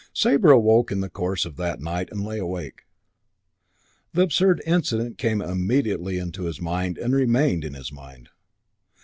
[0.13, 2.85] IX Sabre awoke in the course of that night and lay awake.
[4.13, 8.29] The absurd incident came immediately into his mind and remained in his mind.